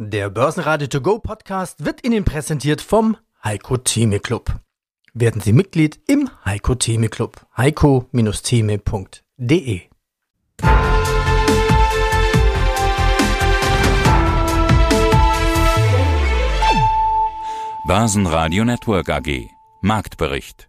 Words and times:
Der 0.00 0.30
Börsenradio 0.30 0.86
To 0.86 1.00
Go 1.00 1.18
Podcast 1.18 1.84
wird 1.84 2.06
Ihnen 2.06 2.24
präsentiert 2.24 2.80
vom 2.80 3.16
Heiko 3.42 3.78
Theme 3.78 4.20
Club. 4.20 4.60
Werden 5.12 5.40
Sie 5.40 5.52
Mitglied 5.52 5.98
im 6.06 6.30
Heiko 6.44 6.76
Theme 6.76 7.08
Club. 7.08 7.44
heiko-theme.de 7.56 9.80
Börsenradio 17.88 18.64
Network 18.64 19.08
AG 19.08 19.48
Marktbericht 19.82 20.68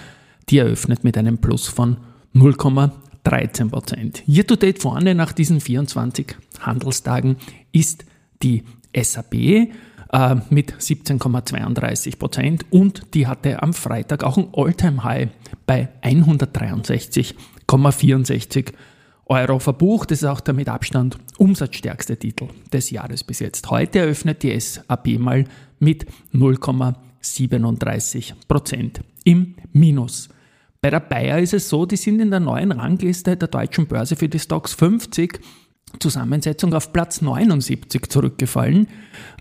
die 0.50 0.58
eröffnet 0.58 1.04
mit 1.04 1.18
einem 1.18 1.38
Plus 1.38 1.68
von 1.68 1.98
0,13 2.36 3.70
Prozent. 3.70 4.24
Year 4.28 4.46
to 4.46 4.56
date 4.56 4.82
vorne 4.82 5.16
nach 5.16 5.32
diesen 5.32 5.62
24 5.62 6.36
Handelstagen 6.59 7.38
ist 7.72 8.06
die 8.42 8.64
SAP 8.96 9.70
äh, 10.12 10.36
mit 10.50 10.74
17,32 10.74 12.18
Prozent 12.18 12.66
und 12.72 13.14
die 13.14 13.28
hatte 13.28 13.62
am 13.62 13.74
Freitag 13.74 14.24
auch 14.24 14.38
ein 14.38 14.48
All-Time-High 14.54 15.30
bei 15.66 15.90
163,64 16.02 18.74
Euro 19.26 19.60
verbucht. 19.60 20.12
Das 20.12 20.24
ist 20.24 20.28
auch 20.28 20.40
der 20.42 20.56
mit 20.56 20.70
Abstand 20.70 21.18
umsatzstärkste 21.38 22.18
Titel 22.18 22.48
des 22.74 22.90
Jahres 22.90 23.24
bis 23.24 23.38
jetzt. 23.40 23.70
Heute 23.70 24.00
eröffnet 24.00 24.44
die 24.44 24.60
SAP 24.60 25.20
mal 25.20 25.46
mit 25.80 26.06
0,37 26.34 28.34
Prozent 28.48 29.02
im 29.24 29.56
Minus. 29.72 30.30
Bei 30.82 30.90
der 30.90 31.02
Bayer 31.02 31.40
ist 31.40 31.54
es 31.54 31.70
so, 31.70 31.86
die 31.86 31.98
sind 31.98 32.22
in 32.22 32.32
der 32.32 32.40
neuen 32.40 32.72
Rangliste 32.72 33.36
der 33.36 33.50
deutschen 33.50 33.86
Börse 33.86 34.16
für 34.16 34.30
die 34.30 34.40
Stocks 34.40 34.74
50 34.74 35.42
Zusammensetzung 36.00 36.74
auf 36.74 36.94
Platz 36.94 37.22
79 37.22 38.10
zurückgefallen. 38.10 38.88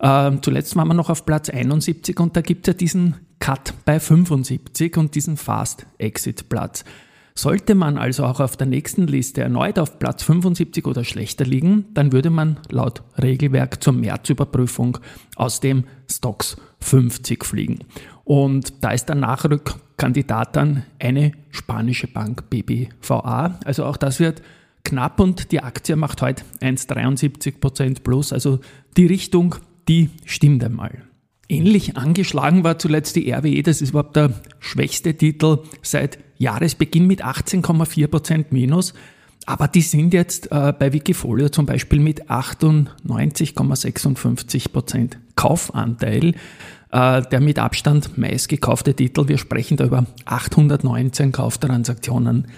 Ähm, 0.00 0.42
zuletzt 0.42 0.76
waren 0.76 0.88
wir 0.88 0.94
noch 0.94 1.10
auf 1.10 1.26
Platz 1.26 1.50
71 1.50 2.18
und 2.20 2.36
da 2.36 2.40
gibt 2.40 2.66
es 2.66 2.72
ja 2.72 2.78
diesen 2.78 3.16
Cut 3.40 3.74
bei 3.84 4.00
75 4.00 4.96
und 4.96 5.14
diesen 5.14 5.36
Fast 5.36 5.86
Exit 5.98 6.48
Platz. 6.48 6.84
Sollte 7.34 7.76
man 7.76 7.98
also 7.98 8.24
auch 8.24 8.40
auf 8.40 8.56
der 8.56 8.66
nächsten 8.66 9.06
Liste 9.06 9.42
erneut 9.42 9.78
auf 9.78 10.00
Platz 10.00 10.24
75 10.24 10.84
oder 10.86 11.04
schlechter 11.04 11.44
liegen, 11.44 11.84
dann 11.94 12.12
würde 12.12 12.30
man 12.30 12.58
laut 12.68 13.04
Regelwerk 13.16 13.80
zur 13.80 13.92
Märzüberprüfung 13.92 14.98
aus 15.36 15.60
dem 15.60 15.84
Stocks 16.10 16.56
50 16.80 17.44
fliegen. 17.44 17.78
Und 18.24 18.82
da 18.82 18.90
ist 18.90 19.06
der 19.06 19.14
Nachrückkandidat 19.14 20.56
dann 20.56 20.82
eine 20.98 21.30
spanische 21.52 22.08
Bank 22.08 22.50
BBVA. 22.50 23.60
Also 23.64 23.84
auch 23.84 23.96
das 23.96 24.18
wird 24.18 24.42
knapp 24.84 25.20
und 25.20 25.52
die 25.52 25.62
Aktie 25.62 25.94
macht 25.96 26.22
heute 26.22 26.42
1,73% 26.60 28.02
plus. 28.02 28.32
Also 28.32 28.60
die 28.96 29.04
Richtung, 29.06 29.56
die 29.88 30.08
stimmt 30.24 30.64
einmal. 30.64 31.02
Ähnlich 31.48 31.96
angeschlagen 31.96 32.64
war 32.64 32.78
zuletzt 32.78 33.16
die 33.16 33.32
RWE, 33.32 33.62
das 33.62 33.80
ist 33.80 33.88
überhaupt 33.90 34.16
der 34.16 34.32
schwächste 34.58 35.14
Titel 35.14 35.60
seit 35.82 36.18
Jahresbeginn 36.36 37.06
mit 37.06 37.24
18,4% 37.24 38.46
Minus. 38.50 38.92
Aber 39.46 39.66
die 39.66 39.80
sind 39.80 40.12
jetzt 40.12 40.52
äh, 40.52 40.74
bei 40.78 40.92
Wikifolio 40.92 41.48
zum 41.48 41.64
Beispiel 41.64 42.00
mit 42.00 42.30
98,56% 42.30 45.12
Kaufanteil 45.36 46.34
äh, 46.90 47.22
der 47.22 47.40
mit 47.40 47.58
Abstand 47.58 48.18
meistgekaufte 48.18 48.94
Titel. 48.94 49.28
Wir 49.28 49.38
sprechen 49.38 49.76
da 49.76 49.84
über 49.84 50.06
819 50.24 51.32
Kauftransaktionen 51.32 52.48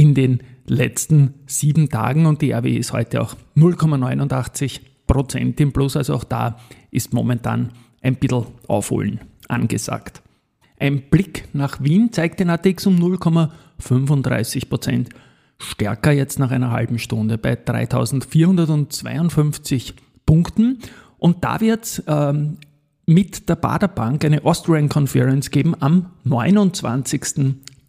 in 0.00 0.14
den 0.14 0.40
letzten 0.66 1.34
sieben 1.44 1.90
Tagen 1.90 2.24
und 2.24 2.40
die 2.40 2.52
RWE 2.52 2.78
ist 2.78 2.94
heute 2.94 3.20
auch 3.20 3.34
0,89 3.54 4.80
Prozent 5.06 5.60
im 5.60 5.74
Plus. 5.74 5.94
Also 5.94 6.14
auch 6.14 6.24
da 6.24 6.56
ist 6.90 7.12
momentan 7.12 7.72
ein 8.00 8.16
bisschen 8.16 8.46
Aufholen 8.66 9.20
angesagt. 9.48 10.22
Ein 10.78 11.02
Blick 11.10 11.48
nach 11.52 11.82
Wien 11.82 12.12
zeigt 12.12 12.40
den 12.40 12.48
ATX 12.48 12.86
um 12.86 12.96
0,35 12.96 14.70
Prozent 14.70 15.10
stärker 15.58 16.12
jetzt 16.12 16.38
nach 16.38 16.50
einer 16.50 16.70
halben 16.70 16.98
Stunde 16.98 17.36
bei 17.36 17.56
3452 17.56 19.96
Punkten. 20.24 20.78
Und 21.18 21.44
da 21.44 21.60
wird 21.60 22.04
ähm, 22.06 22.56
mit 23.04 23.50
der 23.50 23.56
Baderbank 23.56 24.24
eine 24.24 24.46
Austrian 24.46 24.88
Conference 24.88 25.50
geben 25.50 25.74
am 25.78 26.06
29 26.24 27.22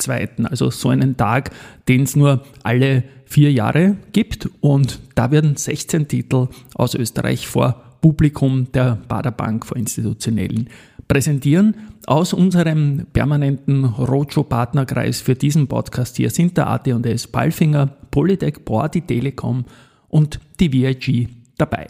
zweiten, 0.02 0.46
also 0.46 0.70
so 0.70 0.90
einen 0.90 1.18
Tag, 1.18 1.52
den 1.88 2.04
es 2.04 2.16
nur 2.16 2.44
alle 2.64 3.04
vier 3.26 3.52
Jahre 3.52 3.96
gibt. 4.12 4.50
Und 4.60 5.00
da 5.16 5.32
werden 5.32 5.56
16 5.56 6.08
Titel 6.08 6.48
aus 6.76 6.96
Österreich 6.96 7.48
vor 7.48 7.82
Publikum 8.02 8.72
der 8.74 8.98
Baderbank, 9.08 9.66
vor 9.66 9.78
Institutionellen 9.78 10.70
präsentieren. 11.08 11.76
Aus 12.08 12.34
unserem 12.34 13.06
permanenten 13.14 13.86
Roadshow-Partnerkreis 13.86 15.22
für 15.22 15.36
diesen 15.36 15.68
Podcast 15.68 16.18
hier 16.18 16.30
sind 16.30 16.58
der 16.58 16.68
AT&S 16.68 17.28
Palfinger, 17.28 17.88
Polytech, 18.10 18.66
Bohr, 18.66 18.90
die 18.90 19.02
Telekom 19.02 19.66
und 20.10 20.40
die 20.60 20.72
VIG 20.74 21.30
dabei. 21.58 21.88